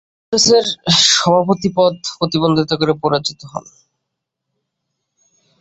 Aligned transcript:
তিনি 0.03 0.09
কংগ্রেসের 0.23 0.65
সভাপতি 1.11 1.69
পদে 1.75 1.99
প্রতিদ্বন্দ্বিতা 2.11 2.75
করে 2.77 2.93
পরাজিত 3.01 3.41
হন। 3.51 3.65